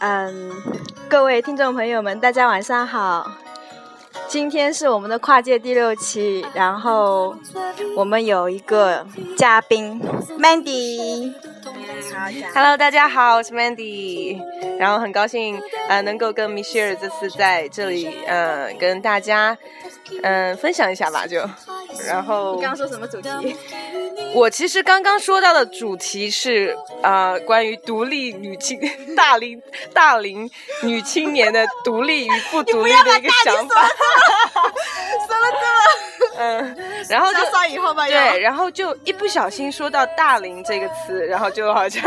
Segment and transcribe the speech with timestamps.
[0.00, 0.52] 嗯，
[1.08, 3.30] 各位听众朋友们，大家晚上好。
[4.28, 7.34] 今天是我们的跨界第六期，然后
[7.96, 9.06] 我们有一个
[9.36, 10.00] 嘉宾
[10.38, 11.32] Mandy。
[12.54, 14.40] Hello，大家好，我是 Mandy。
[14.78, 19.56] 然后很高兴呃能够跟 Michelle 这次在这里呃跟大家
[20.22, 21.38] 嗯分享一下吧，就
[22.06, 23.56] 然后你刚刚说什么主题？
[24.36, 28.78] 我其实刚刚说到的主题是啊，关于独立女青
[29.16, 29.62] 大龄
[29.94, 30.50] 大龄
[30.82, 33.88] 女青年的独立与不独立的一个想法。
[35.26, 36.76] 说了这么， 嗯，
[37.08, 38.06] 然后就算以后吧。
[38.06, 42.02] 对，然后就一不小心说到“大龄”这个词，然后就好像，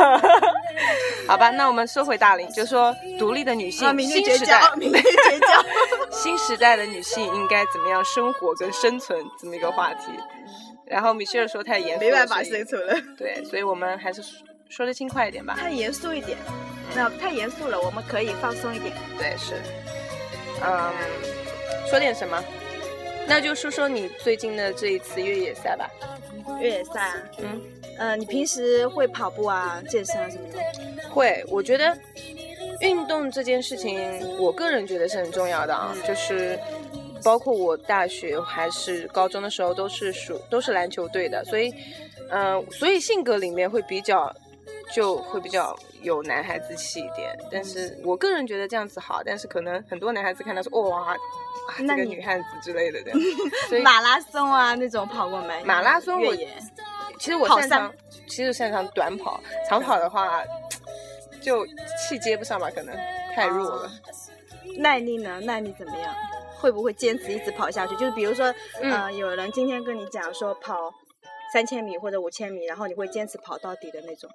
[1.27, 4.61] 好吧，那我们说回“大龄”，就说独立的女性，新时代，
[6.11, 10.11] 新时代的女性应该怎么样生活跟生存这么一个话题。
[10.89, 12.99] 然后米歇尔说太严肃，没办法生存了。
[13.16, 14.23] 对，所以我们还是
[14.67, 15.55] 说的轻快一点吧。
[15.55, 16.35] 太严肃一点，
[16.95, 18.91] 那太严肃了，我们可以放松一点。
[19.17, 19.53] 对，是。
[20.66, 20.91] 嗯，
[21.88, 22.44] 说点什么？
[23.27, 25.88] 那就说说你最近的这一次越野赛吧。
[26.59, 27.61] 越野赛啊，嗯，
[27.99, 31.09] 呃，你平时会跑步啊、健身啊什么的？
[31.09, 31.95] 会，我觉得
[32.81, 36.59] 运动这件事情，我个人觉得是很重要的啊，就是。
[37.23, 41.73] 包括我大学还是高中的时候，都是属都是篮球队的，所以，
[42.30, 44.34] 嗯，所以性格里面会比较，
[44.94, 47.38] 就会比较有男孩子气一点。
[47.52, 51.16] 但是我个人觉得这样子好，但是可能很多男孩子看到说，哇，
[51.78, 53.11] 这个女汉子之类的，
[53.70, 55.64] 所以马拉松啊那种跑过没？
[55.64, 56.36] 马拉松我，
[57.20, 57.94] 其实我擅长，
[58.28, 59.39] 其实擅长短跑，
[59.70, 60.42] 长跑的话
[61.42, 62.95] 就气接不上吧，可能
[63.36, 63.92] 太弱了。
[64.78, 65.39] 耐力呢？
[65.42, 66.14] 耐力怎么样？
[66.59, 67.95] 会不会坚持一直跑下去？
[67.95, 70.93] 就是比如说，嗯，有人今天跟你讲说跑
[71.53, 74.29] 三千米或者五千米，然后你会坚持跑到底的那种？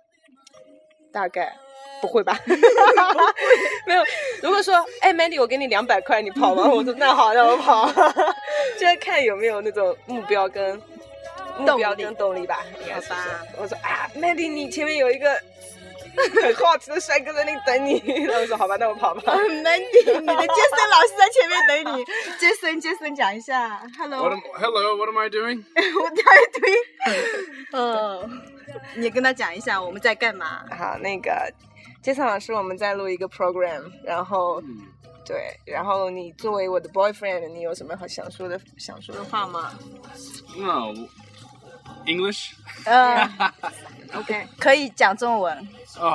[1.12, 1.54] 大概
[2.00, 2.36] 不会吧？
[3.86, 4.02] 没有。
[4.42, 6.68] 如果说，哎，Mandy，我给你两百块，你跑吗？
[6.72, 7.88] 我说那好，那我跑。
[8.78, 10.80] 就要看有没有那种目标跟
[11.58, 12.64] 目标跟动力吧。
[12.92, 13.46] 好吧。
[13.58, 15.38] 我说啊，Mandy，你前面有一个。
[16.42, 19.20] 很好奇的帅哥在那里等你， 那我说好吧，那我跑吧。
[19.34, 22.04] Mandy，你的健身老师在前面等你。
[22.38, 26.84] 杰森，杰森讲一下，Hello，Hello，What am I doing？What are you doing？
[27.72, 28.42] 嗯，
[28.96, 30.64] 你跟他讲一下我们在干嘛。
[30.76, 31.52] 好，那个
[32.02, 34.62] 杰森老师，我们在录一个 program，然后，
[35.26, 39.72] 对，然后你作为我的 boyfriend，你有什么好想说的想说的话吗
[40.56, 42.52] ？No，English。
[42.84, 43.30] 嗯
[44.14, 45.66] ，OK，可以讲中文。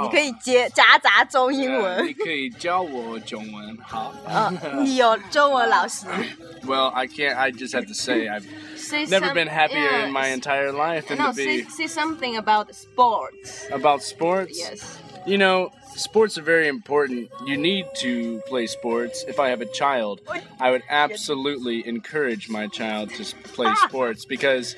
[0.03, 2.07] 你可以接夹杂中英文。
[2.07, 4.15] 你可以教我中文，好。
[4.27, 6.07] 嗯，你有中文老师。
[6.65, 7.37] Well, I can't.
[7.37, 8.47] I just have to say I've
[9.09, 11.45] never been happier in my entire life than to be.
[11.45, 13.69] Say, say something about sports.
[13.71, 14.59] About sports?
[14.59, 14.99] Yes.
[15.27, 17.31] You know, sports are very important.
[17.47, 19.25] You need to play sports.
[19.27, 20.21] If I have a child,
[20.61, 23.25] I would absolutely encourage my child to
[23.55, 24.77] play sports because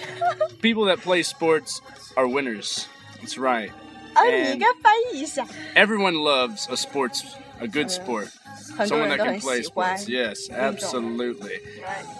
[0.63, 1.81] people that play sports
[2.17, 2.87] are winners.
[3.21, 3.73] That's right.
[5.76, 8.30] Everyone loves a sports, a good sport.
[8.86, 10.08] Someone that can play sports.
[10.08, 11.60] Yes, absolutely.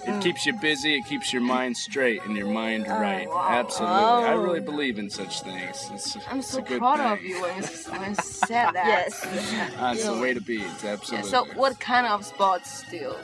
[0.06, 0.96] It keeps you busy.
[0.96, 3.28] It keeps your mind straight and your mind right.
[3.32, 3.96] Absolutely.
[3.96, 5.90] I really believe in such things.
[5.94, 7.08] It's, I'm so proud thing.
[7.08, 8.86] of you when you, when you said that.
[8.86, 9.24] yes.
[9.26, 10.62] Uh, That's the way to be.
[10.62, 11.30] It's absolutely.
[11.30, 13.16] so, what kind of sports do you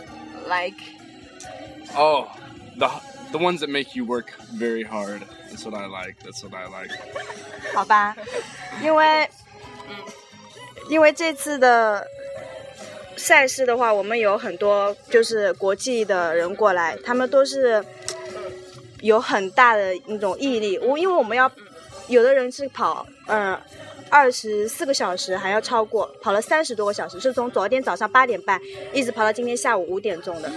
[0.48, 0.80] like?
[1.96, 2.32] Oh,
[2.76, 2.90] the
[3.32, 5.22] the ones that make you work very hard.
[5.50, 6.18] That's what I like.
[6.24, 6.92] That's what I like.
[7.74, 8.16] 好吧，
[8.82, 9.30] 因为，
[10.90, 12.06] 因为这次的
[13.16, 17.84] 赛事的话，我们有很多就是国际的人过来，他们都是
[19.02, 20.78] 有很大的那种毅力。
[20.80, 21.52] 我因为我们要
[22.08, 23.60] 有的人是跑，嗯，
[24.10, 28.62] 二十四个小时还要超过，跑了三十多个小时，是从昨天早上八点半
[28.94, 30.52] 一直跑到今天下午五点钟的。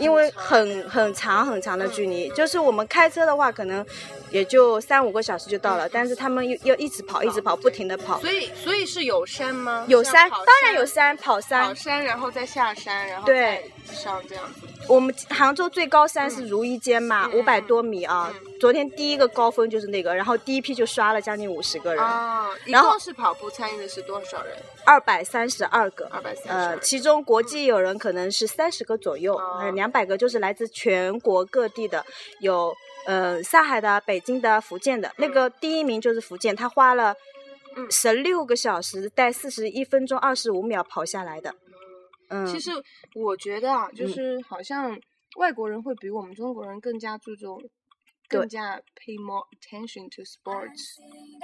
[0.00, 3.84] 因为很很长很长的距离，就是我们开车的话，可能
[4.30, 8.20] 也就三五个小时就到了，但是他们又要一直跑，一直跑，不停的跑。
[8.20, 9.84] 所以，所以是有山吗？
[9.88, 11.66] 有山，当然有山，跑山。
[11.66, 14.60] 跑山，然后再下山，然后对上这样子。
[14.88, 18.32] 我们杭州最高山是如意尖嘛，五百多米啊。
[18.58, 22.02] 昨天第一个高峰就是那个，然后第一批就刷了将近五十个人。
[22.02, 24.54] 啊，然后是跑步参与的是多少人？
[24.84, 26.06] 二百三十二个。
[26.10, 32.04] 二百三十呃，其中国际友人可能是三十个左右，还有两百个就是来自全国各地的，
[32.40, 32.74] 有
[33.06, 35.12] 呃上海的、北京的、福建的。
[35.18, 37.14] 那个第一名就是福建，他花了
[37.90, 41.54] 十六个小时带四十一分钟二十五秒跑下来的。
[42.28, 42.70] 嗯，其实
[43.14, 44.98] 我觉得啊，就是好像
[45.36, 47.60] 外国人会比我们中国人更加注重。
[48.29, 50.97] 更加 pay more attention to sports，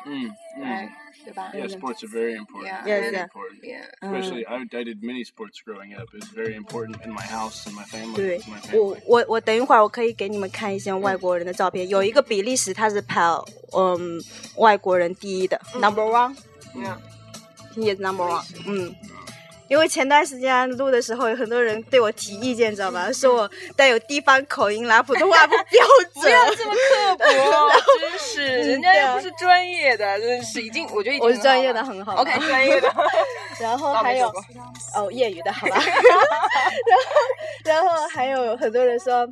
[0.06, 0.90] Mm, 对 mm.
[1.26, 2.66] 对吧 Yeah, sports are very important.
[2.66, 2.84] Yeah.
[2.84, 3.24] very Yes, yeah.
[3.24, 3.64] important.
[3.64, 3.86] Yeah.
[4.02, 6.08] Especially, I, I did many sports growing up.
[6.14, 8.16] It was very important in my house and my family.
[8.16, 9.02] 对 to my 我 family.
[9.06, 13.46] 我我等一会儿我可以给你们看一些外国人的照片，有一个比利时他是跑
[13.78, 14.20] 嗯
[14.58, 16.36] 外国人第一的、number one，
[16.76, 16.98] Yeah.
[17.76, 18.96] 也是 number one，嗯。
[19.69, 23.11] 因为前段时间录的时候，有很多人对我提意见，知道吧？
[23.13, 26.23] 说我带有地方口音啦，普通话不标准。
[26.23, 27.27] 不要这么刻薄，
[28.01, 32.15] 真是， 人家又不是专业的，真是已经，我觉得已经我是专业的，很很好。
[32.23, 32.93] OK，专业的。
[33.61, 34.29] 然后还有
[34.95, 35.77] 哦，业余的好吧。
[35.83, 37.05] 然后，
[37.65, 39.27] 然后还有很多人说。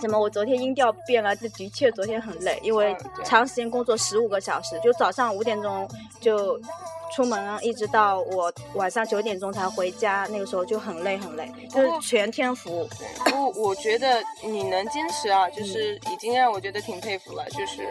[0.00, 0.18] 什么？
[0.18, 5.88] 我昨天音调变了，这的确昨天很累，因为长时间工作十五个小时，就早上五点钟
[6.20, 6.60] 就
[7.14, 12.88] 出门啊，一直到我晚上九点钟才回家，那个时候就很累很累，就是全天服务。
[13.32, 17.44] 我我觉得你能坚持啊，就是已经让我觉得挺佩服了。
[17.50, 17.86] 就是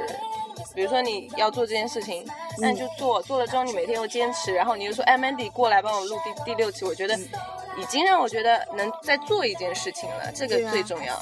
[0.74, 2.26] 比如说你要做这件事情，
[2.60, 7.18] 那你就做，做了之后你每天又坚持，然后你又说，哎，Mandy 过来帮我录第第六期，我觉得
[7.78, 11.20] 已经让我觉得能再做一件事情了，这个最重要。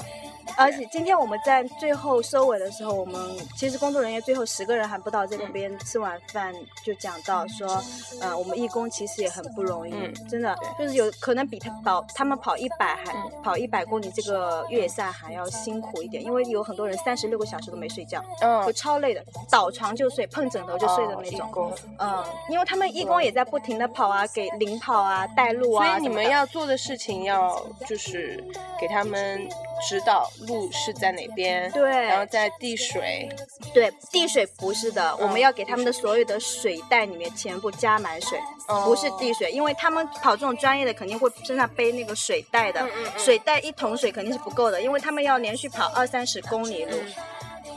[0.56, 3.20] 而且今天我们在最后收尾的时候，我们
[3.56, 6.54] 其实工作人员最后十个人还不到，这边吃晚饭
[6.84, 7.82] 就讲到说，
[8.20, 21.72] 呃，我们义工其实也很不容易，嗯真的就是有可能比他跑他们跑一百还、嗯跑一百公里这个越野赛还要辛苦一点，因为有很多人三十六个小时都没睡觉，嗯就，超累的，倒床就睡，碰枕头就睡的那种。
[21.98, 25.98] 嗯，因为他们义工也在不停的跑啊，给领跑啊、带路啊所。
[25.98, 27.56] 以你们要做的事情要
[27.86, 28.42] 就是
[28.80, 29.48] 给他们
[29.88, 33.28] 指导路是在哪边，对然后在递水，
[33.74, 38.38] 对，递水不是的，我们嗯要给他们的所有的水袋里面全部加满水，
[38.68, 42.86] 哦不是递水，因为他们跑这种专业的肯定会身上背那个水袋的，
[43.18, 46.96] 水袋一桶水肯定是不够的，因为他们要连续跑二三十公里路。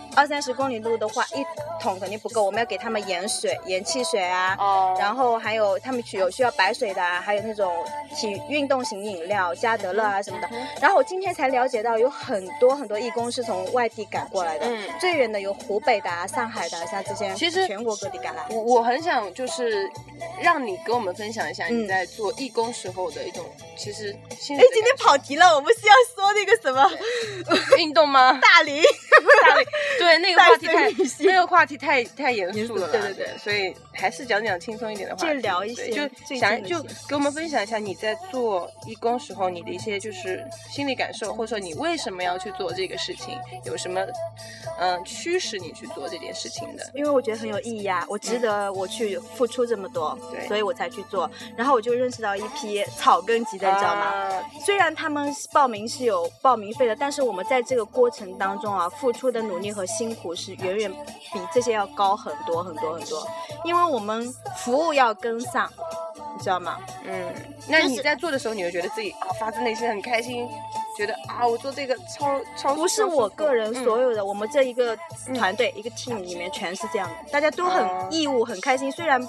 [0.09, 1.45] 嗯二三十公里路的话，一
[1.81, 7.73] 桶肯定不够，我们要给他们盐水、盐汽水啊，哦然后还有他们需有需要白水的、啊，还有那种
[8.15, 10.47] 体运动型饮料，加德乐啊什么的。
[10.51, 18.43] 嗯然后我今天才了解到，有很多很多义工是从外地赶过来的，嗯最远的有湖北的、啊、上海的啊，像这些，其实全国各地赶来。
[18.49, 19.89] 我我很想就是
[20.41, 23.45] 让你跟我们分享一下嗯你在做义工时候的一种
[23.77, 26.89] 其实哎，今天跑题了，我们是要说那个什么
[27.77, 28.39] 运动吗？
[28.41, 28.81] 大龄？
[29.41, 29.65] 大力
[29.99, 44.01] 对那个话题太那个话题太太严肃了， 对对对所以还是讲讲轻松一点的话题，就聊一些就想就近的事给我们分享一下你在做义工时候你的一些就是心理感受，或者说你为什么要去做这个事情，有什么
[44.79, 46.89] 嗯驱使你去做这件事情的？
[46.93, 51.29] 因为我觉得很有意义啊，我值得我去付出这么多，对所以我才去做。
[51.57, 54.01] 然后我就认识到一批草根级的，你知道吗？
[54.01, 60.91] 啊虽然他们报名是有报名费的，但是我们在这个过程当中啊，付出的努力和辛苦是远远
[61.33, 63.27] 比这些要高很多很多很多，
[63.63, 65.69] 因为我们服务要跟上，
[66.37, 66.77] 你知道吗？
[67.05, 67.33] 嗯，
[67.67, 70.47] 那你在做的时候，你会觉得自己啊发自内心很开心，
[70.97, 74.97] 觉得啊我做这个超超不是我个人所有有的，我们这一个
[75.35, 79.21] 团队、一个 team 里面全是这样的，大家都很哦义务、很开心，虽然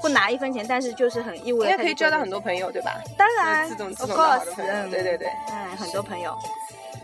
[0.00, 1.70] 不拿一分钱，但是就是很义务的。
[1.70, 3.00] 应该可以交到很多朋友，对吧？
[3.16, 6.36] 当然这种这 of 种好的朋友嗯对对对嗯，很多朋友。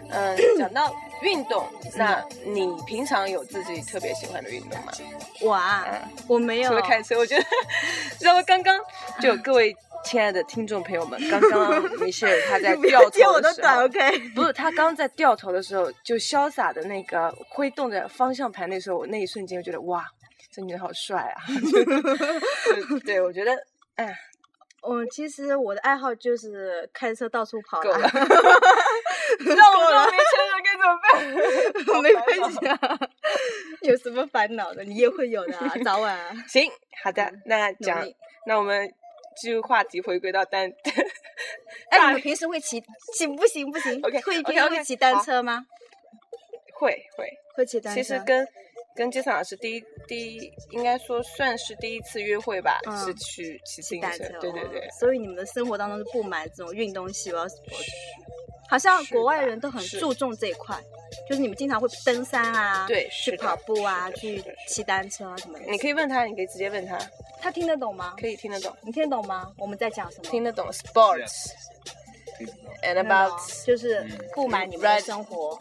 [0.08, 1.66] 嗯，讲到运动，
[1.96, 4.92] 那你平常有自己特别喜欢的运动吗？
[5.40, 7.44] 我啊，嗯我没有除了开车，我觉得，
[8.18, 8.42] 知道吗？
[8.42, 8.78] 刚刚
[9.20, 9.74] 就各位
[10.05, 14.19] 亲爱的听众朋友们，刚刚米歇尔他在 掉头我的时候，，OK？
[14.31, 20.05] 不是他刚在掉头的时候就潇洒的那个挥动着方向盘，那时候我那一瞬间我觉得哇，
[20.52, 21.43] 这女的好帅啊！
[23.05, 23.52] 对，我觉得
[23.96, 24.14] 哎，
[24.86, 32.02] 我其实我的爱好就是开车到处跑够了啦， 让我说没车了该怎么办？
[32.02, 32.78] 没关系啊，
[33.82, 36.32] 有什么烦恼的你也会有的啊，早晚啊。
[36.48, 36.70] 行，
[37.02, 38.06] 好的，那讲，
[38.46, 38.88] 那我们
[39.36, 40.70] 继续话题回归到单。
[41.90, 42.82] 哎，你们平时会骑？
[43.14, 45.66] 行不行不行 OK，会平时会骑单车吗？
[46.74, 48.02] 会会，会骑单车。
[48.02, 48.46] 其实跟
[48.96, 54.08] 跟杰森老师第一第一应该说算是第一次约会吧，嗯是去骑自行车
[54.41, 54.88] 对对对。
[54.98, 57.84] 所以你们的生活当中是布满这种运动细胞 sport，
[58.69, 60.76] 好像国外人都很注重这一块，
[61.29, 65.67] 就是你们经常会登山啊，对去跑步啊，去骑单车啊什么的。
[65.70, 66.98] 你可以问他，你可以直接问他，
[67.41, 68.15] 他听得懂吗？
[68.19, 69.53] 可以听得懂，你听得懂吗？
[69.58, 70.31] 我们在讲什么？
[70.31, 71.50] 听得懂 sports
[72.82, 73.32] and about
[73.65, 75.58] 就是嗯布满你们的生活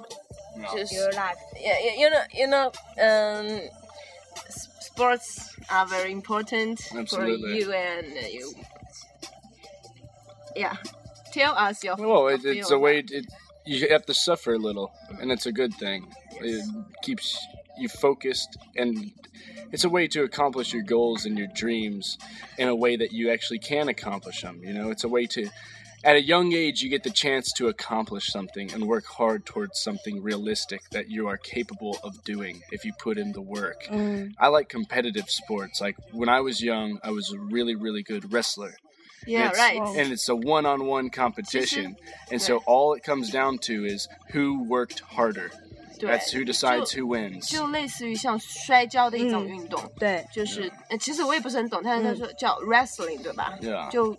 [0.73, 1.37] 就是 your life。
[1.59, 2.71] yeah, yeah, you know, you know,
[3.01, 3.61] um,
[4.49, 8.53] sports are very important for you and uh, you.
[10.55, 10.77] Yeah,
[11.31, 11.95] tell us your.
[11.97, 12.99] Well, your it, it's a way.
[12.99, 13.25] It,
[13.65, 16.13] you have to suffer a little, and it's a good thing.
[16.39, 16.63] It
[17.01, 17.37] keeps
[17.77, 19.11] you focused and
[19.71, 22.17] it's a way to accomplish your goals and your dreams
[22.57, 24.61] in a way that you actually can accomplish them.
[24.63, 25.49] You know, it's a way to
[26.04, 29.80] at a young age you get the chance to accomplish something and work hard towards
[29.80, 33.86] something realistic that you are capable of doing if you put in the work.
[34.38, 35.80] I like competitive sports.
[35.80, 38.72] Like when I was young, I was a really really good wrestler.
[39.26, 39.98] Yeah, It's- right.
[39.98, 41.96] And it's a one-on-one competition.
[42.32, 45.50] And so all it comes down to is who worked harder.
[45.98, 47.50] 对 That's who decides who wins.
[47.50, 53.58] 就类似于像摔跤的一种嗯运动，对，就是呃其实我也不是很懂，但是他说叫 wrestling 对吧？
[53.60, 53.90] Yeah.
[53.90, 54.16] 就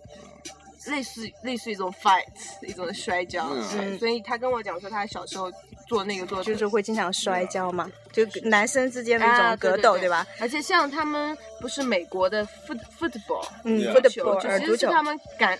[0.87, 2.23] 类似类似一种 fight
[2.67, 3.47] 一种摔跤，
[3.79, 3.97] 嗯。
[3.99, 5.51] 所以他跟我讲说他小时候
[5.87, 10.01] 做那个做就是会经常摔跤嘛，就男生之间的一啊种格斗，对。
[10.01, 10.25] 对对吧？
[10.39, 14.09] 而且像他们不是美国的 foot football 嗯 Yeah，football
[14.41, 15.57] 球，呃足球，其实是他们橄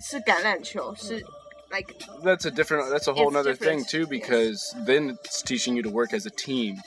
[0.00, 1.24] 是橄榄球，是
[1.70, 2.90] like That's a different.
[2.90, 6.30] That's a whole other thing too, because then it's teaching you to work as a
[6.30, 6.78] team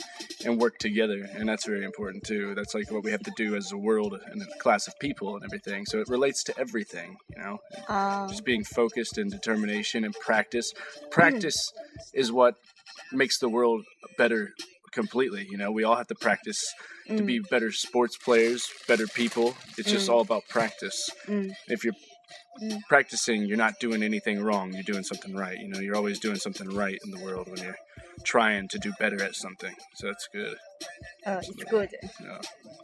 [0.46, 2.56] and work together, and that's very important too.
[2.56, 5.36] That's like what we have to do as a world and a class of people
[5.36, 5.86] and everything.
[5.86, 7.60] So it relates to everything, you know.
[7.88, 8.02] Um.
[8.02, 10.74] 啊，Just being focused and determination and practice.
[10.74, 11.10] Hmm.
[11.10, 11.72] Practice
[12.14, 12.56] is what
[13.12, 13.84] makes the world
[14.18, 14.54] better
[14.92, 15.48] completely.
[15.50, 16.74] You know, we all have to practice
[17.08, 17.50] to be mm.
[17.50, 19.56] better sports players, better people.
[19.78, 20.14] It's just mm.
[20.14, 21.10] all about practice.
[21.28, 21.54] Mm.
[21.68, 21.96] If you're
[22.89, 24.73] practicing, you're not doing anything wrong.
[24.73, 25.59] You're doing something right.
[25.59, 27.77] You know, you're always doing something right in the world when you're
[28.25, 29.75] trying to do better at something.
[29.97, 30.57] So that's good.
[31.25, 31.89] 呃，it's good，
[32.21, 32.41] Yeah.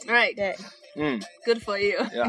[0.06, 0.56] right 对。
[0.94, 1.98] Mm, good for you。
[2.12, 2.26] yeah.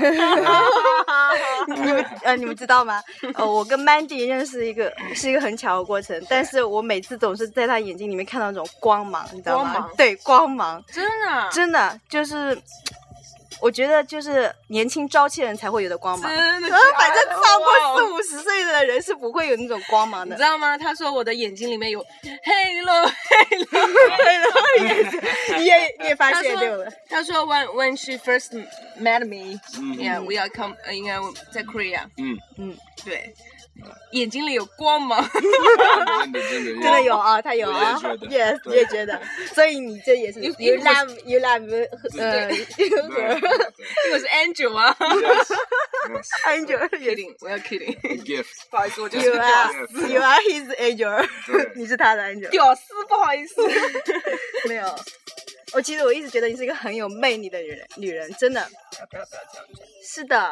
[1.67, 3.03] 你们呃，你们知道吗？
[3.33, 9.73] 呃，我跟 Mandy 认识一个是一个很巧的过程，但是我每次总是在他眼睛里面看到那种光芒，你知道吗？
[9.73, 12.57] 光芒对，光芒，真的啊真的就是，
[13.60, 16.30] 我觉得就是年轻朝气人才会有的光芒。
[16.30, 20.42] 真的呃，反正超过四五十岁的人是不会有那种光芒的你知。
[20.42, 20.76] 道吗？
[20.78, 23.98] 他说我的眼睛里面有 halo halo。
[25.58, 26.90] 你也你也发现对了？
[27.08, 28.52] 他说 when when she first
[29.00, 31.16] met me, 嗯 yeah, we are come 呃应该
[31.52, 33.34] 在 Korea，嗯嗯，对，
[34.12, 35.22] 眼睛里有光芒，
[36.32, 37.94] 真的有啊，他有啊，
[38.28, 39.20] yes，你也觉得，
[39.54, 42.48] 所以你这也是 you love you love 呃，
[44.12, 44.96] 我 是 Angel 吗
[46.46, 47.94] ？Angel，确定，我要 kidding。
[48.24, 49.34] Gift，不好意思，我就是 you
[50.22, 51.28] are his angel，
[51.76, 53.60] 你是他的 angel，屌丝，不好意思，
[54.68, 54.86] 没有。
[55.74, 58.66] 我其实我一直觉得你是一个很有魅力的女人，女人真的，
[60.02, 60.50] 是的，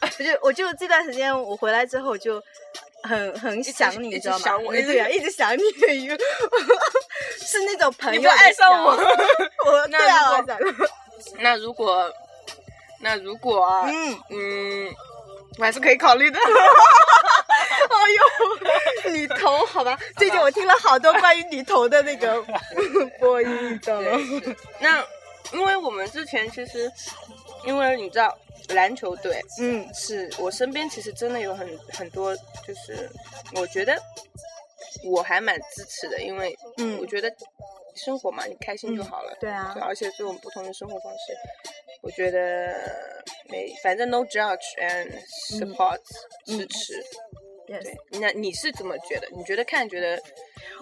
[0.00, 2.42] 我就我就这段时间我回来之后我就
[3.02, 4.44] 很很想你，你知道吗？
[4.44, 5.62] 想我对呀、一直想你，
[7.40, 8.90] 是那种朋友你爱上我
[9.66, 9.98] 我 那
[11.38, 12.12] 那如果，
[13.00, 14.94] 那如果啊，嗯，嗯，
[15.58, 16.38] 我还是可以考虑的。
[17.94, 18.10] 哎
[19.06, 22.42] 呦，女头好吧，最近我听了好多关于女头的那个
[23.18, 24.10] 播音，你知道吗？
[24.80, 25.02] 那
[25.52, 26.90] 因为我们之前其实，
[27.64, 28.36] 因为你知道
[28.68, 29.40] 篮球队。
[29.60, 29.86] 嗯。
[29.94, 32.34] 是我身边其实真的有很很多，
[32.66, 33.10] 就是
[33.54, 33.96] 我觉得
[35.04, 36.98] 我还蛮支持的，因为嗯。
[37.00, 37.30] 我觉得
[37.94, 39.36] 生活嘛，你开心就好了。
[39.40, 39.72] 对啊。
[39.74, 41.34] 对，而且这种不同的生活方式，
[42.02, 42.74] 我觉得
[43.48, 45.12] 没，反正 no judge and
[45.50, 46.00] support、
[46.46, 46.58] 嗯。
[46.58, 47.04] 支持。
[47.78, 49.28] ，yes，对，那你是怎么觉得？
[49.36, 50.20] 你觉得看觉得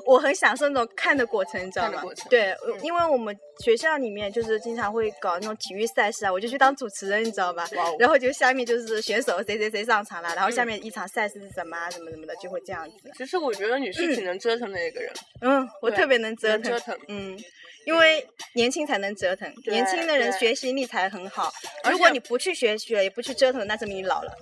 [0.05, 2.03] 我很享受那种看的过程，你知道吗？
[2.29, 7.97] 对，因为我们学校里面就是经常会搞那种体育赛事啊，我就去当主持人，你知道吧哇哦？
[7.99, 13.11] 然后就下面就是选手谁谁谁上场了，然后下面一场赛事是什么啊，什么什么的，就会这样子。
[13.17, 15.13] 其实我觉得你是挺能折腾的一个人。
[15.41, 17.39] 嗯，我特别能折腾，折腾嗯。
[17.85, 21.53] 因为年轻才能折腾，年轻的人学习力才很好。
[21.91, 24.33] 如果你不去学习，也不去折腾，那证明你老了。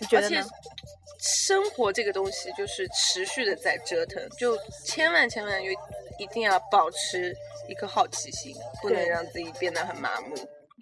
[0.00, 0.42] 你觉得呢？
[1.26, 5.72] 生活这个东西就是持续的在折腾，就千万千万有
[6.18, 7.34] 一定要保持
[7.68, 10.36] 一颗好奇心，不能让自己变得很麻木。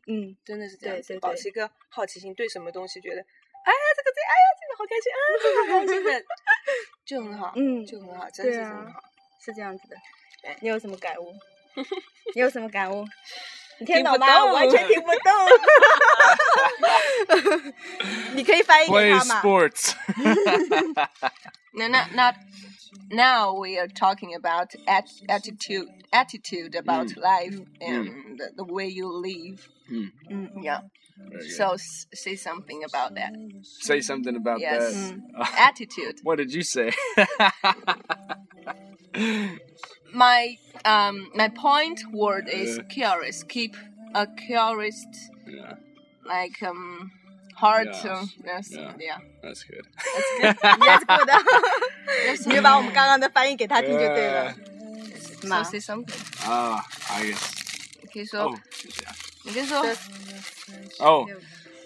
[0.07, 6.25] 嗯，真的是这样子，保持一个好奇心，对什么东西觉得，哎呀这个这，哎呀这个好开心啊，这个好开心的，
[7.07, 9.01] 就很好，嗯就很好，真的是很好。
[9.41, 9.97] 是这样子的。
[10.61, 11.35] 你有什么感悟？
[12.35, 13.05] 你有什么感悟？
[13.80, 14.28] 你听听不懂吗？
[14.40, 15.32] 懂完全听不懂。
[18.36, 19.42] 你可以翻译给 Play 他吗？
[19.42, 19.94] sports.
[21.74, 22.36] No, not not
[23.12, 23.54] now.
[23.54, 27.22] We are talking about at, attitude, attitude about Mm.
[27.22, 29.70] life and the, the way you live.
[29.90, 30.12] Mm.
[30.30, 30.64] Mm.
[30.64, 30.82] Yeah.
[31.18, 31.52] Very good.
[31.56, 33.32] So s- say something about that.
[33.82, 34.94] Say something about Yes.
[34.94, 35.20] that.
[35.38, 36.20] Uh, Attitude.
[36.24, 36.92] what did you say?
[40.14, 42.84] My um my point word is Uh.
[42.90, 43.44] curious.
[43.44, 43.76] Keep
[44.16, 45.06] a curious
[45.48, 45.76] yeah,
[46.26, 47.12] like um
[47.56, 47.88] heart.
[47.88, 48.06] Yes.
[48.06, 48.94] um, yes, Yeah.
[49.00, 49.18] yeah.
[49.44, 49.86] that's good.
[50.82, 51.30] Yes, good
[52.48, 54.56] 。你就把 我们刚刚的翻译给他听就对了。
[55.42, 57.54] 是吗 So say something， Uh, I guess.
[58.02, 59.14] 你可以说 Oh,，yeah.
[59.44, 59.86] 你可以说，
[61.00, 61.30] Oh,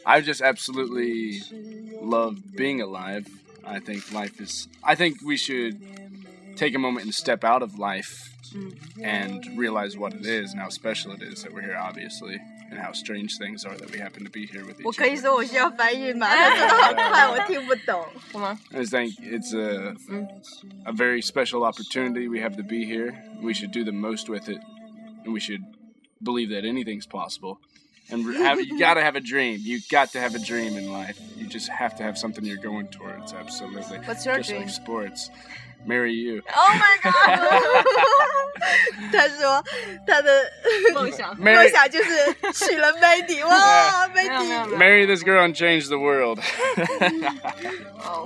[0.03, 1.42] I just absolutely
[2.01, 3.25] love being alive.
[3.65, 4.68] I think life is.
[4.82, 5.77] I think we should
[6.58, 8.30] take a moment and step out of life
[9.01, 12.39] and realize what it is and how special it is that we're here, obviously,
[12.70, 15.15] and how strange things are that we happen to be here with 我 each 可以
[15.15, 15.22] other.
[15.22, 16.27] 说我需要翻译吗？
[16.27, 18.06] 他说的好快，我听不懂。
[18.32, 18.58] 什么？
[18.72, 19.96] I just think it's a
[20.86, 23.13] a very special opportunity we have to be here.
[23.42, 24.60] We should do the most with it,
[25.25, 25.63] and we should
[26.22, 27.58] believe that anything's possible.
[28.12, 29.60] And re- have, you gotta have a dream.
[29.63, 31.18] You got to have a dream in life.
[31.38, 33.34] You just have to have something you're going towards.
[33.34, 33.98] Absolutely.
[34.00, 34.62] What's your just dream?
[34.63, 35.30] like sports.
[35.86, 36.42] Marry you.
[36.56, 37.12] Oh my god！
[39.12, 39.62] 他说
[40.08, 40.51] 他的
[40.94, 41.36] 梦想。
[41.38, 44.77] Marry, 梦想就是娶了 Mandy， 哇没有没有，Mandy，没有。
[44.77, 46.39] marry this girl and change the world.
[48.00, 48.25] 哦，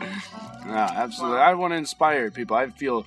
[0.67, 1.39] Yeah, absolutely.
[1.39, 2.57] I want to inspire people.
[2.57, 3.05] I feel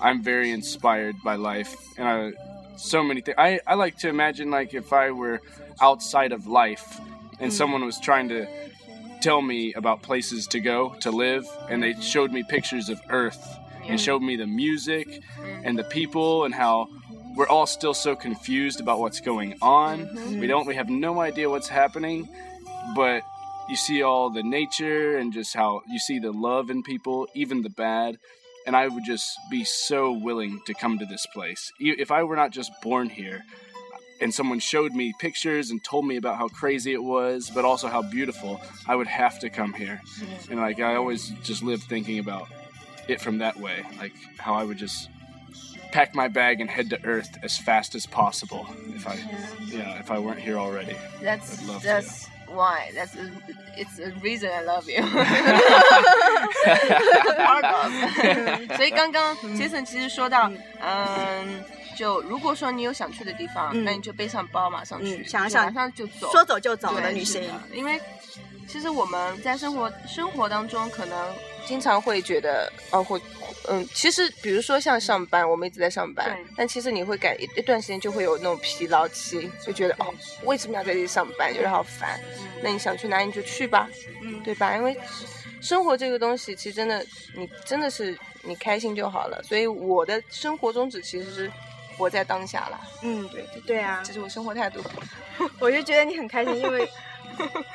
[0.00, 2.32] I'm very inspired by life, and I,
[2.76, 3.36] so many things.
[3.38, 5.40] I, I like to imagine like if I were
[5.80, 6.98] outside of life,
[7.40, 8.46] and someone was trying to
[9.20, 13.58] tell me about places to go to live, and they showed me pictures of Earth,
[13.87, 15.07] and showed me the music,
[15.63, 16.87] and the people, and how
[17.35, 19.99] we're all still so confused about what's going on.
[19.99, 20.47] We mm-hmm.
[20.47, 20.67] don't.
[20.67, 22.27] We have no idea what's happening,
[22.95, 23.23] but
[23.69, 27.61] you see all the nature and just how you see the love in people, even
[27.61, 28.17] the bad.
[28.65, 31.71] And I would just be so willing to come to this place.
[31.79, 33.43] If I were not just born here,
[34.21, 37.87] and someone showed me pictures and told me about how crazy it was, but also
[37.87, 40.01] how beautiful, I would have to come here.
[40.49, 42.49] And like I always just live thinking about
[43.08, 45.08] it from that way, like how I would just
[45.92, 49.16] pack my bag and head to Earth as fast as possible if I,
[49.66, 50.96] yeah, if I weren't here already.
[51.22, 51.86] That's I'd love to.
[51.86, 53.30] that's why that's a,
[53.76, 55.02] it's a reason I love you
[57.46, 57.92] 。Part of
[58.76, 60.50] 所以刚刚杰森其实说到，
[60.80, 61.64] 嗯，
[61.96, 67.48] 就如果说你有想去的地方，嗯那你就背上包马上去，嗯想想就马上就走，说走就走的对旅行是。
[67.48, 68.00] 的因为
[68.68, 71.34] 其实我们在生活生活当中，可能
[71.65, 73.19] 经常会觉得，哦，会，
[73.67, 82.19] 嗯，其实比如说像上班，我们一直在上班，但其实你会感一一段时间就会有那种疲劳期，就觉得哦，为什么要在这里上班，觉得好烦。
[82.61, 83.89] 那你想去哪里你就去吧，
[84.21, 84.75] 嗯对吧？
[84.75, 84.97] 因为
[85.61, 89.41] 生活这个东西，其实真的，你真的是你开心就好了。
[89.43, 91.51] 所以我的生活宗旨其实是
[91.97, 94.81] 活在当下啦，嗯，对对啊这，是我生活态度。
[95.59, 96.89] 我就觉得你很开心，因为，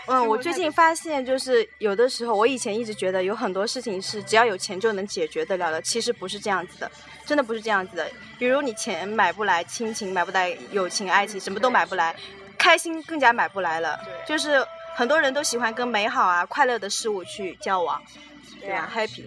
[0.07, 6.90] 嗯，我最近发现就是有的时候，我以前一直觉得有很多事情是只要有钱就能解决得了的，其实不是这样子的，
[7.25, 8.11] 真的不是这样子的。
[8.38, 12.14] 比如你钱买不来，亲情买不来，友情、爱情什么都买不来，
[12.59, 13.99] 开心更加买不来了。
[14.27, 14.64] 就是
[14.95, 18.03] 很多人都喜欢跟美好啊、快乐的事物去交往，
[18.61, 19.25] 对啊 happy。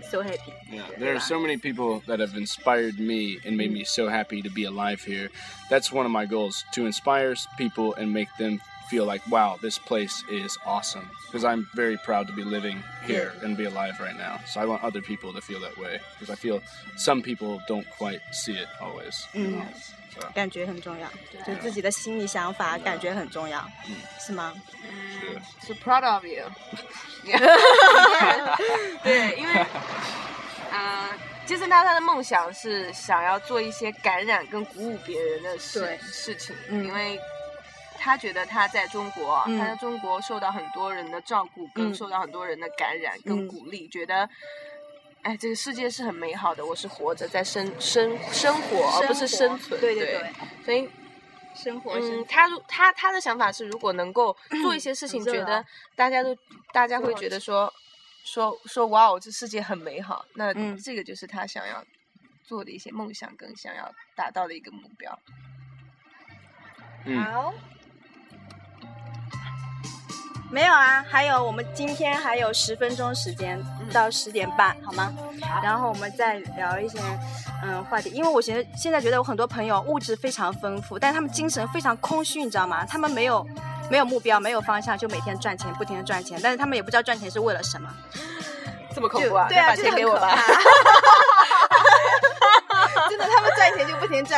[0.69, 4.41] Yeah, there are so many people that have inspired me and made me so happy
[4.41, 5.29] to be alive here.
[5.69, 8.59] That's one of my goals to inspire people and make them
[8.90, 11.08] feel like, wow, this place is awesome.
[11.26, 14.40] Because I'm very proud to be living here and be alive right now.
[14.46, 16.00] So I want other people to feel that way.
[16.18, 16.60] Because I feel
[16.96, 19.26] some people don't quite see it always.
[19.32, 19.58] you Mm.
[19.58, 19.66] know?
[20.14, 21.08] So, 感觉很重要，
[21.46, 23.66] 就自己的心理想法感觉很重要，
[24.20, 24.52] 是吗？
[25.24, 25.40] yeah.
[25.66, 26.44] So proud of you
[29.02, 29.66] 。对，因为，
[30.70, 31.08] 呃，
[31.46, 37.18] 杰森他他的梦想是想要做一些感染跟鼓舞别人的事对事情，嗯因为
[37.97, 44.29] 他觉得他在中国，嗯他在中国受到很多人的照顾，跟嗯受到很多人的感染跟嗯鼓励，觉得。
[45.23, 49.77] 哎，这个世界是很美好的，我是活着在生生生活，而不是生存。
[49.81, 50.89] 对对对对，所以
[51.53, 54.33] 生活他如他他的想法是，如果能够
[54.63, 55.65] 做一些事情，觉得啊
[55.97, 56.33] 大家都
[56.71, 57.73] 大家会觉得说
[58.23, 61.83] 说说哇哦，这世界很美好，那嗯这个就是他想要
[62.41, 65.19] 做的一些梦想跟想要达到的一个目标。
[67.05, 67.53] 嗯好。
[70.49, 75.13] 没有啊，还有我们今天还有十分钟时间到十点半，好吗？
[75.61, 76.97] 然后我们再聊一些
[77.63, 82.85] 嗯话题，因为我现在现在觉得我很多朋友物质非常丰富，但是他们精神非常空虚，你知道吗？
[82.85, 83.45] 他们没有
[83.89, 87.89] 没有目标，没有方向，就每天赚钱，不停的赚钱，但是他们也不知道赚钱是为了什么。
[88.95, 89.47] 这么恐怖啊！
[89.47, 90.35] 对啊，把钱给我吧。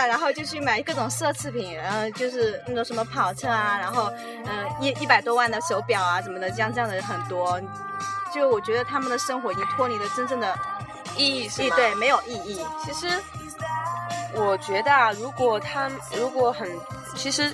[0.08, 7.60] 然后就去买各种奢侈品，然后就是那种什么跑车啊，然后嗯、呃、一一百多万的手表啊什么的，这样这样的人很多。
[8.34, 10.56] 就我觉得他们的生活已经脱离了真正的
[11.18, 12.64] 意义是对，没有意义。
[12.84, 13.08] 其实
[14.36, 16.70] 我觉得啊，如果他如果很，
[17.16, 17.52] 其实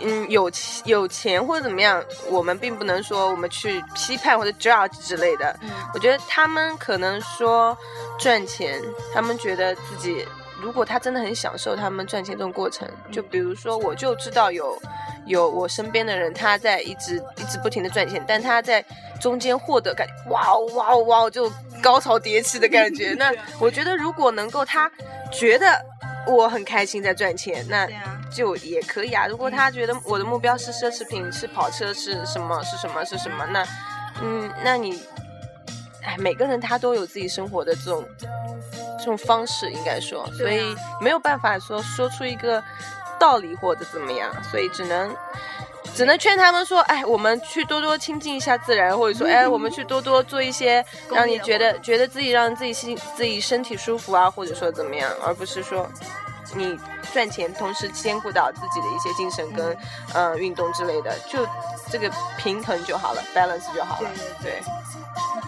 [0.00, 5.56] 嗯有钱有钱或者怎么样，我们并不能说我们去批判或者 judge 之类的。
[5.62, 7.76] 嗯我觉得他们可能说
[8.18, 8.80] 赚钱，
[9.14, 10.24] 他们觉得自己
[10.62, 14.80] 如果他真的很享受他们赚钱这种过程，就比如说，我就知道有
[15.26, 18.84] 有我身边的人他在一直一直不停的赚钱，但他在
[19.20, 21.50] 中间获得感觉哇哦哇哦哇哦就
[21.82, 23.14] 高潮迭起的感觉。
[23.18, 24.90] 那我觉得如果能够他
[25.32, 25.66] 觉得
[26.26, 27.88] 我很开心在赚钱，那
[28.30, 29.26] 就也可以啊。
[29.26, 33.66] 如果他觉得我的目标是奢侈品、是跑车、是什么、是什么、是什么，那
[34.22, 35.02] 嗯，那你，
[36.02, 38.04] 哎，每个人他都有自己生活的这种
[38.98, 42.62] 这种方式，应该说，所以没有办法说说出一个
[43.18, 45.14] 道理或者怎么样，所以只能。
[45.92, 55.90] 只能劝他们说，哎，我们去多多亲近一下自然，或者说，哎，我们去多多做一些 让你觉得觉得自己让自己心自己身体舒服啊，或者说怎么样，而不是说
[56.54, 56.78] 你
[57.12, 59.76] 赚钱同时兼顾到自己的一些精神跟
[60.14, 61.46] 呃运动之类的，就
[61.90, 64.10] 这个平衡就好了，balance 就好了，
[64.42, 64.60] 对。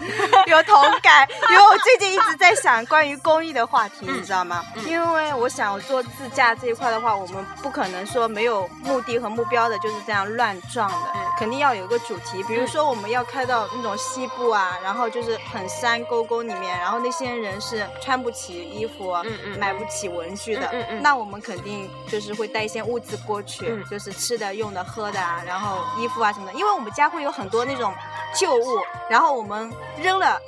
[0.47, 4.61] 有同感，因为我最近一直在想关于公益的话题，嗯你知道吗？
[4.85, 12.43] 因为我想做自驾这一块的话，我们不可能说没有目的和目标的，就是这样乱撞的，嗯肯定要有一个主题。
[12.43, 26.53] 比如说我们要开到那种西部啊，然后就是很山沟沟里面，然后那些人是穿不起衣服，嗯嗯买不起文具的，嗯嗯嗯那我们肯定就是会带一些物资过去，嗯就是吃的、用的、喝的啊，然后衣服啊什么的。
[26.53, 27.93] 因为我们家会有很多那种
[28.35, 30.39] 旧物，然后我们扔了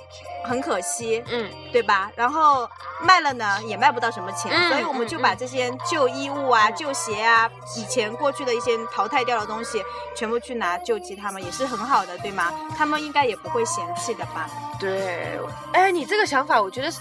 [0.45, 2.11] 很可惜，嗯对吧？
[2.15, 2.69] 然后
[3.01, 9.83] 卖了呢也卖不到什么钱，嗯所以我们就把这些旧衣物啊、旧鞋啊、以前过去的一些淘汰掉的东西，
[10.15, 12.51] 全部去拿救济他们，也是很好的，对吗？
[12.77, 14.49] 他们应该也不会嫌弃的吧？
[14.79, 15.39] 对，
[15.73, 16.91] 哎，你这个想法，我觉得，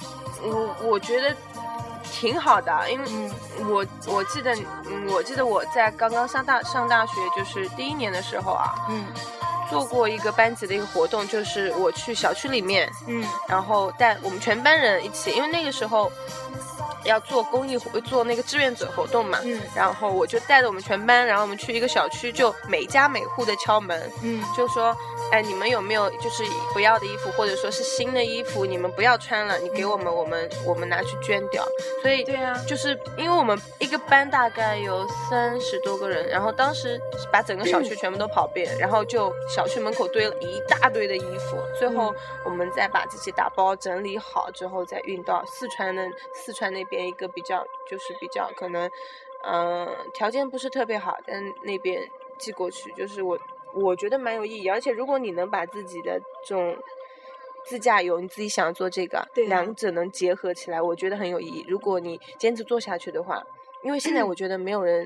[0.43, 1.35] 我我觉得
[2.13, 3.31] 挺好的，啊因为嗯
[3.69, 4.55] 我我记得，
[4.87, 9.07] 嗯，我记得我在刚刚上大上大学，就是第一年的时候啊，嗯
[9.71, 16.13] 做过一个班级的一个活动，就是我去小区里面，嗯然后带我们全班人一起，因为那个时候
[17.05, 19.39] 要做公益活，做那个志愿者活动嘛。
[19.45, 19.61] 嗯。
[19.75, 24.43] 然后我就带着我们全班，然后我们去一个小区，就每家每户的敲门，嗯。
[24.57, 24.97] 就说，
[25.31, 31.67] 哎，你们有没有就是不要的衣服，或者说是新的衣服，你们不要穿了，你给我们，我们我们拿去捐掉。
[32.03, 32.55] 所以对啊。
[32.67, 42.15] 就是因为我们一个班大概有三十多个人，然后当时把整个小区全部都跑遍，然后就小区门口堆了一大堆的衣服，最后
[42.45, 46.03] 我们再把这些打包整理好之后，再运到四川的
[46.35, 48.91] 四川那边一个比较就是比较可能，
[49.45, 52.07] 嗯、条件不是特别好，但那边
[52.39, 53.39] 寄过去，就是我
[53.75, 56.77] 我觉得蛮有意义，而且如果你能把自己的这种
[57.67, 61.65] 自驾游，你自己想做这个，对啊两者能结合起来，我觉得很有意义。
[61.69, 63.43] 如果你坚持做下去的话，
[63.83, 65.05] 因为现在我觉得没有人，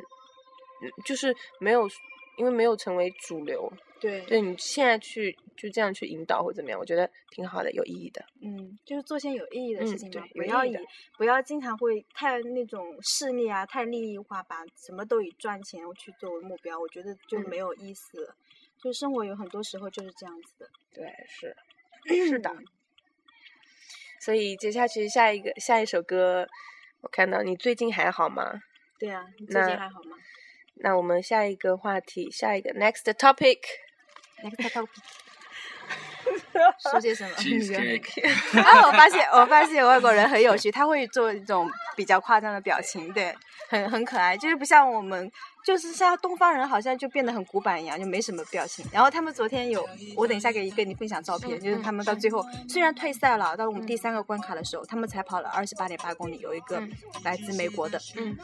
[0.83, 1.89] 嗯就是没有，
[2.37, 8.25] 因为没有成为主流，对对你现在去就这样去引导或怎么样，我觉得挺好的，有意义的。
[8.41, 10.79] 嗯，就是做些有意义的事嗯情嘛，不要以
[11.17, 18.37] 不要经常会太那种势利啊，太利益化，把什么都以赚钱去作为目标，我觉得就嗯没有意思了。
[18.81, 20.71] 就生活有很多时候就是这样子的。
[20.95, 21.57] 对，是
[22.29, 22.57] 是的。
[24.21, 26.49] 所以接下去下一个下一首歌，
[27.01, 28.63] 我看到你最近还好吗？
[28.99, 30.17] 对啊，你最近还好吗
[30.81, 34.89] 那我们下一个话题，下一个 next topic，？Next topic，
[36.79, 37.31] 说些什么.
[38.63, 43.35] 啊，我发现我发现外国人很有趣，他会做一种比较夸张的表情，对，
[43.69, 45.31] 很很可爱，就是不像我们，
[45.65, 48.85] 就是像东方人好像就变得很古板一样，就没什么表情。
[48.93, 49.87] 然后他们昨天有，
[50.17, 56.91] 我等一下给跟你分享照片，就是他们到最后虽然退赛了，到我们第三个关卡的时候，他们才跑了二十八点八公里，有一个嗯
[57.25, 58.37] 来自美国的，嗯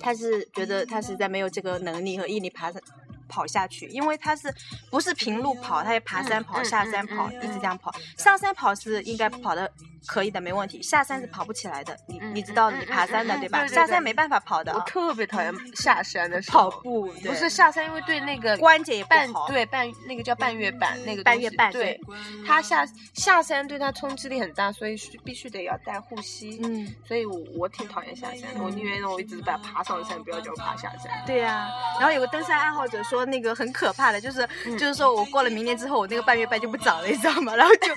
[0.00, 2.80] 他是觉得他实在没有这个能力和毅力爬上
[3.28, 4.52] 跑下去，因为它是
[4.90, 7.94] 不是平路跑，它也爬山跑、嗯下山跑，一直这样跑。
[8.16, 9.70] 上山跑是应该跑的
[10.06, 10.80] 可以的，没问题。
[10.82, 13.66] 下山是跑不起来的，你嗯你知道嗯你爬山的对吧？
[13.66, 19.46] 下山没办法跑的我啊，特别讨厌下山的时候跑步不是下山，因为对那个关节也不半好。
[19.48, 26.60] 对半那个叫半月板那个半月板对对，它下下山对它冲击力很大，所以是必须得要带护膝。
[26.64, 31.10] 嗯，所以我我挺讨厌下山的，我宁愿让我一直把它爬上山，不要叫我爬下山。
[31.26, 37.54] 对呀、然后有个登山爱好者说，那个很可怕的，就是、嗯就是说我过了明年之后，我那个半月板就不长了，你知道吗？
[37.56, 37.88] 然后就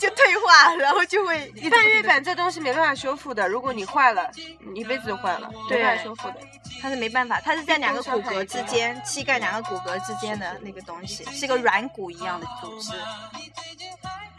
[0.08, 4.30] 就退化，然后就半月板这东西没办法修复的，如果你坏了，
[4.72, 6.36] 你一辈子就坏了，没办法修复的。
[6.80, 12.92] 它是没办法，它是在两个骨骼之间，膝盖两个骨骼之间的那个东西，是个软骨一样的组织。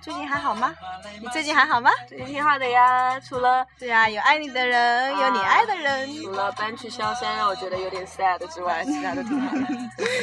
[0.02, 0.74] 最近还好吗？
[1.22, 1.92] 你最近还好吗？
[2.08, 6.24] 最近挺好的呀，除了对呀、有爱你的人，有你爱的人。
[6.24, 9.62] 除了搬去萧山让我觉得有点 sad 之外，其他都挺好的。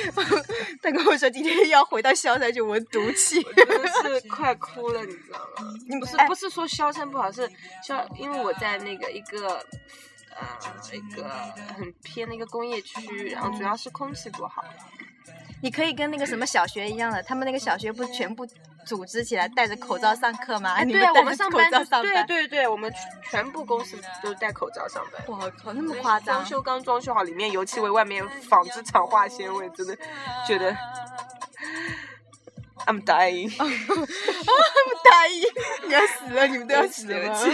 [0.83, 3.41] 他跟我说今天要回到萧山去闻毒气。
[3.55, 3.89] 真的
[4.21, 5.73] 是快哭了，你知道吗？
[5.89, 7.49] 你不是哎不是说萧山不好，是
[7.83, 9.65] 萧，因为我在那个一个
[10.35, 10.47] 呃
[10.93, 11.25] 一个
[11.77, 14.65] 很偏的一个工业区，然后主要是空气不好。
[15.61, 18.47] 你可以跟那个什么小学一样的，他们那个小学不是全部
[18.89, 20.73] 组织起来戴着口罩上课吗？
[20.73, 22.27] 哎， 对啊，我们上班就罩上班。
[22.27, 22.91] 对对对，我们
[23.31, 25.23] 全部公司都戴口罩上班。
[25.27, 26.47] 我靠，那么夸张装！
[26.47, 29.95] 修刚装修好，里面油漆味，外面纺织厂化纤味，真的
[30.47, 30.75] 觉得
[32.87, 33.51] I'm dying，I'm
[35.05, 35.53] dying，，
[35.87, 37.39] 你要死了，你们都要死了吗？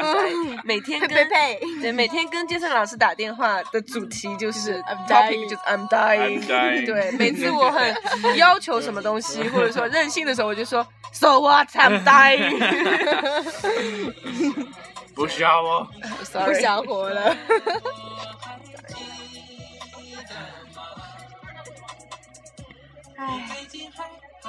[0.00, 0.32] 对，
[0.64, 1.60] 每天跟呸呸！
[1.80, 6.86] 对每天跟杰森老师打电话的主题就是 I'm topic dying 就是 I'm dying。
[6.86, 7.94] 对，每次我很
[8.36, 12.58] 要求什么东西，或者说任性的时候，我就说 So what I'm dying。
[15.14, 15.86] 不需要哦。
[16.32, 16.54] 不。
[16.54, 17.36] 想活了。
[23.16, 23.48] 唉，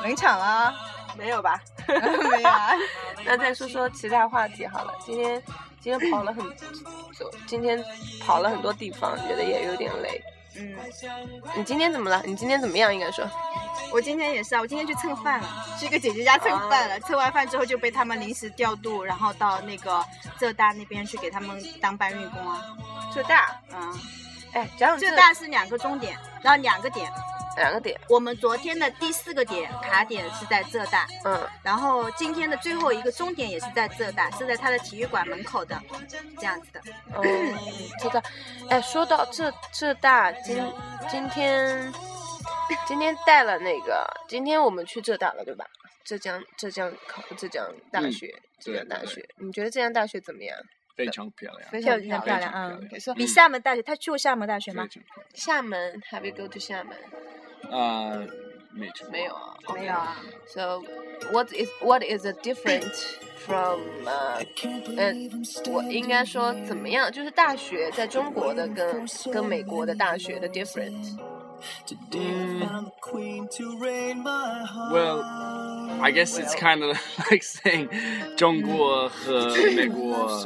[0.01, 0.73] 冷场了，
[1.17, 1.61] 没有吧？
[1.87, 2.71] 没有啊？
[3.25, 4.93] 那再说说其他话题好了。
[5.05, 5.41] 今天
[5.79, 6.43] 今天跑了很
[7.17, 7.83] 走，今天
[8.25, 10.21] 跑了很多地方，觉得也有点累。
[10.57, 10.73] 嗯，
[11.55, 12.21] 你今天怎么了？
[12.25, 12.93] 你今天怎么样？
[12.93, 13.29] 应该说，
[13.91, 15.47] 我今天也是啊，我今天去蹭饭了，
[15.77, 16.99] 去一个姐姐家蹭饭了。
[17.01, 20.03] 蹭完饭之后就被他们临时调度，然后到那个
[20.39, 22.61] 浙大那边去给他们当搬运工啊。
[23.13, 23.99] 浙大，嗯，
[24.53, 27.11] 哎，浙大是两个终点，然后两个点。
[27.55, 35.81] 两个点，我们昨天的第四个点卡点是在浙大，嗯，然后今天的最后一个终点也是在浙大，是在他的体育馆门口的，
[36.37, 36.81] 这样子的。
[37.23, 37.55] 嗯，
[37.99, 38.21] 浙大，
[38.69, 40.61] 哎，说到浙浙大，今
[41.09, 41.91] 今天
[42.87, 45.65] 今天带了那个，今天我们去浙大了，对吧？
[46.03, 48.27] 浙江浙江考浙江大嗯学，
[48.59, 50.55] 浙江大学，你觉得浙江大学怎么样？
[50.95, 52.21] 非常漂亮，非常漂亮。
[52.21, 54.87] 非常漂，亮比厦门大学，他去过厦门大学吗
[55.33, 56.95] 厦门，Have you go to 厦门？
[57.68, 57.80] 亮。
[57.80, 58.26] 呃，
[58.72, 60.16] 没错，没有啊，没有啊。
[60.46, 60.82] So
[61.32, 62.92] what is what is the different
[63.36, 64.44] from 呃
[64.96, 65.14] 呃，
[65.72, 67.10] 我应该说怎么样？
[67.10, 71.18] 就是大学在中国的跟跟美国的大学的 different。
[74.90, 75.20] Well,
[76.00, 76.96] I guess it's kind of
[77.30, 77.90] like saying
[78.34, 80.40] 中国和美国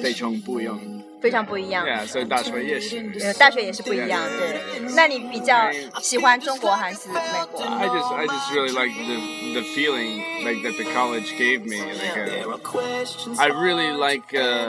[0.00, 0.80] 非常不一样。
[1.20, 1.86] 非常不一样。
[1.86, 2.98] Yeah, so 大学也是。
[3.22, 4.80] 呃，大学也是不一样，对。
[4.94, 5.70] 那你比较
[6.00, 7.20] 喜欢中国还是美
[7.50, 7.62] 国？
[7.62, 11.80] I just, I just really like the the feeling like that the college gave me.
[11.80, 14.68] Like, uh, I really like uh,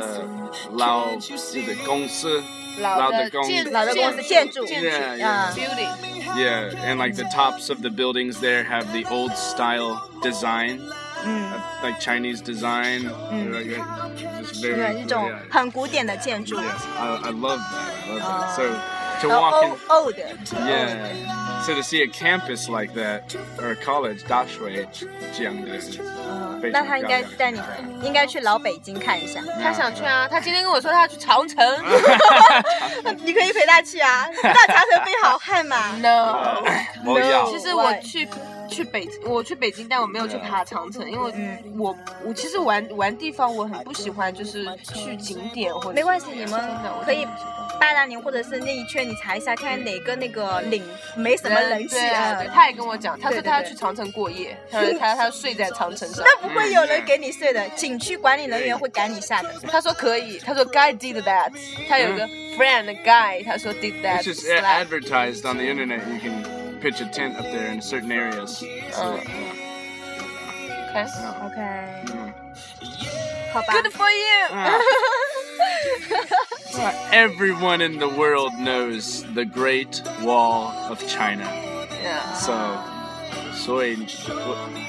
[0.71, 2.41] 老的公司，
[2.79, 5.53] 老的公建老的公司建筑建筑 Yeah, yeah.
[5.53, 5.89] building，
[6.35, 10.79] Yeah, and like the tops of the buildings there have the old style design,
[11.25, 13.03] 嗯， uh, like Chinese design.
[13.51, 13.83] Like, uh,
[14.15, 15.39] just 对， very, 一种 yeah.
[15.49, 16.65] 很古典的建筑， Yes,
[16.97, 17.93] I, I love that.
[18.05, 18.55] I love that.
[18.55, 20.15] So 呃 to walk in, ，old old，
[20.67, 20.97] yeah.
[21.63, 24.87] So to see a campus like that or a college, 大学
[25.33, 25.79] 这样的，
[26.27, 27.61] 嗯非常那他应该漂亮带你，
[28.05, 29.41] 应该去老北京看一下。
[29.63, 31.57] 他想去啊，他今天跟我说他要去长城。
[33.23, 35.95] 你可以陪他去啊，大长城非好汉嘛。
[35.97, 36.61] No，
[37.05, 38.27] 我要其实我去
[38.70, 46.60] 去北，我去北京，但我没有去爬长城，因为嗯我我其实玩玩地方我很不喜欢，就是去景点或者没关系，你们
[47.04, 47.26] 可以
[47.80, 50.82] 八达岭或者是那一圈，你查一下，看哪个那个岭
[51.16, 52.52] 没什么人气啊，对，啊。
[52.54, 56.24] 他也跟我讲，他说他要去长城过夜，他说他他睡在长城上。
[56.24, 59.52] 那不会有人给你睡的，景区管理人员会赶你下的。
[59.68, 61.50] 他说可以，他说 guy did that，
[61.88, 66.00] 他有个 friend guy，他说 did that It's just advertised on the internet.
[66.06, 66.44] You can
[66.81, 68.59] pitch a tent up there in certain areas.
[68.91, 69.13] So, Uh.
[69.15, 69.29] OK
[70.93, 71.45] yeah.
[71.45, 71.57] OK，
[72.05, 72.33] Mm.
[73.53, 73.73] 好吧。
[73.73, 74.47] good for you。
[74.51, 74.79] Ah.
[77.11, 81.45] Everyone in the world knows the Great Wall of China.
[82.03, 82.33] Yeah.
[82.35, 82.53] So,
[83.53, 83.97] 所以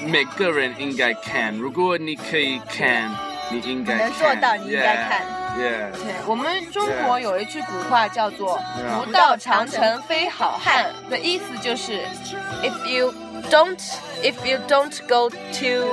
[0.05, 1.55] 每个人应该看。
[1.57, 3.09] 如果你可以看，
[3.51, 4.09] 你应该看。
[4.09, 5.40] 能做到你应该看 Yeah.
[5.55, 5.91] 对，
[6.27, 9.03] 我们中国有一句古话叫做“ Yeah.
[9.03, 12.03] 不到长城非好汉”，的意思就是，
[12.61, 13.11] if you
[13.49, 13.79] don't
[14.21, 15.89] if you don't go to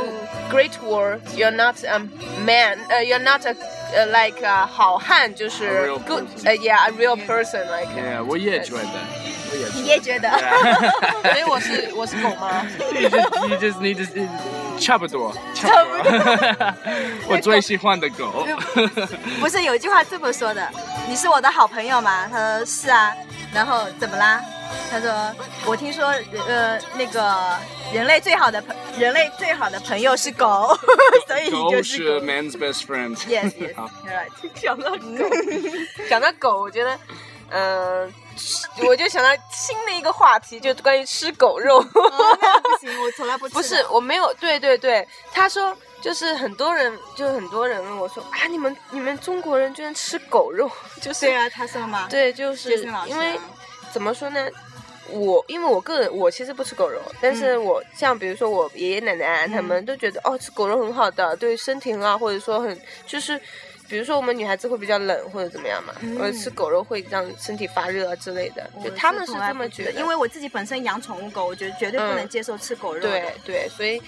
[0.51, 2.01] Great War, you're not a
[2.44, 3.55] man, 呃、you're not a
[3.94, 6.44] 呃、like 啊、好汉，就 A 是 real good， person.
[6.44, 8.23] 呃、yeah, a real person like， Yeah.
[8.23, 8.83] 我也觉得。
[9.52, 9.82] 我也。
[9.82, 10.30] 你也觉得.
[11.24, 12.66] 所以我是我是狗吗
[13.00, 14.28] ？you just you just need to
[14.80, 16.74] 差不多，差不多。
[17.28, 18.46] 我最喜欢的狗。
[19.40, 20.68] 不是有一句话这么说的
[21.08, 23.14] ：“你是我的好朋友吗？”他说：“是啊。”
[23.54, 24.40] 然后怎么啦？
[24.92, 25.12] 他说
[25.66, 26.06] ：“我听说，
[26.48, 27.36] 呃，那个
[27.92, 30.78] 人类最好的朋，人类最好的朋友是狗，
[31.28, 33.16] 所以你就是 man's best friend.
[33.28, 33.74] Yes, yes.
[34.62, 35.00] 讲到狗，
[36.08, 36.98] 讲到狗，我觉得，
[37.50, 38.14] 嗯、
[38.88, 41.78] 我就想到新的一个话题，就关于吃狗肉。
[41.80, 43.54] 哦那不行，我从来不吃。
[43.56, 50.69] 不是，我没有，对对对，他说就是很多人，就很多人问我说啊，你们你们中国人居然吃狗肉，
[51.02, 53.39] 就是对啊，他说嘛，对，就是因为
[53.91, 54.47] 怎么说呢？
[55.12, 63.39] 我因为我个人我其实不吃狗肉，但是我像比如说我爷爷奶奶啊他们都觉得哦吃狗肉很好的，对身体很好，或者说很就是。
[63.89, 73.10] 比如说我们女孩子会比较冷或者怎么样嘛，或者吃狗肉会让身体发热啊之类的，我就他们是这么觉得，因为我自己本身养宠物狗，我觉得绝对不能嗯接受吃狗肉的。
[73.10, 73.99] 对对，所以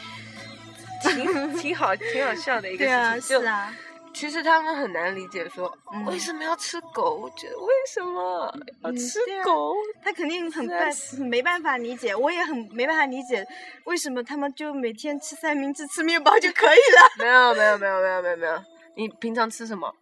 [1.04, 3.40] 挺 挺好挺好笑的一个对啊，事情。
[3.42, 3.74] 是啊，
[4.14, 8.52] 其实他们很难理解说、嗯为什么要吃狗，我觉得为什么
[8.98, 9.74] 吃狗？
[10.04, 13.46] 他肯定很是啊办没办法理解，我也很没办法理解
[13.86, 17.12] 为什么他们就每天吃三明治、吃面包就可以了。
[17.18, 18.64] 没有没有没有没有没有没有，
[19.02, 19.96] 你平常吃什么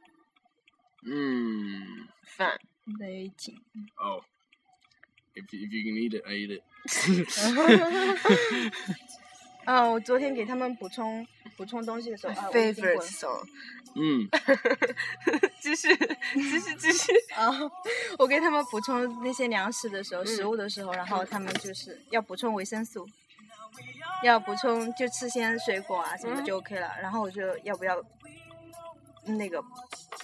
[1.04, 2.08] Mm.
[2.36, 2.60] 饭？
[3.00, 3.56] 雷景
[3.96, 4.22] ，Oh.
[5.34, 6.64] If, if you can eat it, I eat it.
[9.64, 14.28] 啊，我昨天给他们补充补充东西的时候，啊，我已经过 favorite 了 song，Mm.
[15.62, 15.96] 继续
[16.34, 17.14] 继续继续。
[17.36, 17.48] 啊，
[18.20, 23.08] 我给他们补充那些粮食的时候，嗯食物的时候，然后他们就是要补充维生素，
[24.24, 26.92] 要补充就吃些水果啊什么嗯就 OK 了。
[27.02, 28.04] 然后我就要不要
[29.38, 29.64] 那个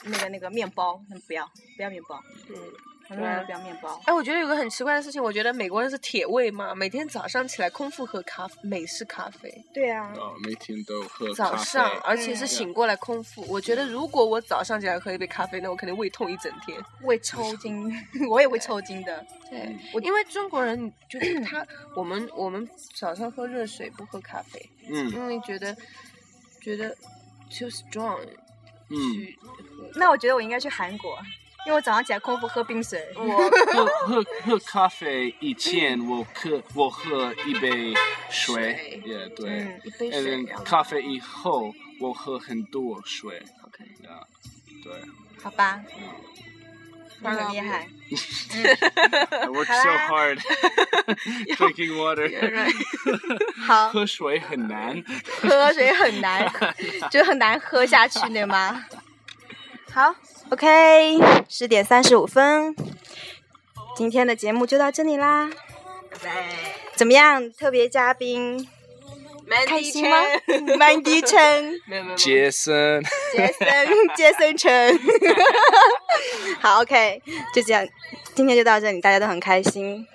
[0.03, 1.01] 那个那个面包？
[1.11, 2.55] 嗯不要不要面包，嗯，
[3.07, 3.99] 很多人不要面包。
[4.05, 9.63] 哎，我觉得有个很奇怪的事情，我觉得美国人是铁胃嘛，每天早上起来空腹喝咖啡，美式咖啡。
[9.73, 13.45] 对啊，Oh, 每天都喝早上，而且嗯是醒过来空腹。
[13.47, 16.79] 我觉得如果我早上起来喝一杯咖啡，那我肯定胃痛一整天。
[17.03, 17.91] 胃抽筋，
[18.29, 19.25] 我也会抽筋的。
[19.49, 21.65] 对，我因为中国人就是他，
[21.95, 25.11] 我们我们早上喝热水不喝咖啡，Mm.
[25.11, 25.75] 因为觉得
[26.61, 26.89] 觉得
[27.51, 28.27] too strong 嗯
[28.89, 29.89] 去喝。
[29.95, 31.17] 那我觉得我应该去韩国，
[31.65, 33.01] 因为我早上起来空腹喝冰水。
[33.15, 37.93] 我喝喝喝咖啡以前我喝我喝一杯
[38.29, 39.01] 水。
[39.05, 39.49] 也，yeah 对。
[39.49, 40.63] 嗯，一杯，and 水，then 然后。
[40.63, 43.41] 咖啡以后我喝很多水。
[43.63, 44.23] OK，，yeah
[44.83, 44.93] 对。
[45.41, 46.03] 好吧，嗯。
[46.37, 46.54] 你
[47.31, 47.87] 很厉害。
[49.31, 50.39] ，I work so hard
[51.57, 52.73] drinking water，right
[53.65, 55.03] 好，喝水很难，
[55.41, 56.51] 喝水很难，
[57.09, 58.85] 就很难喝下去，对吗？
[59.91, 60.13] 好
[60.49, 61.17] ，OK，
[61.49, 62.75] 十点三十五分，
[63.95, 65.49] 今天的节目就到这里啦。
[66.95, 68.67] 怎么样，特别嘉宾
[69.65, 70.17] 开心吗？
[70.77, 73.03] 蛮低沉，没有没有，杰森，
[73.33, 74.99] 杰森， 杰森陈。
[76.59, 77.21] 好，OK，
[77.53, 77.87] 就这样，
[78.33, 80.07] 今天就到这里，大家都很开心，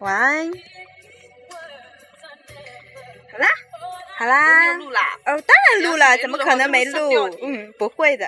[0.00, 0.52] 晚安。
[3.32, 3.48] 好啦，
[4.16, 5.00] 好啦，录啦。
[5.26, 7.28] 哦，当然录了，怎么可能没录？
[7.42, 8.22] 嗯，不会的。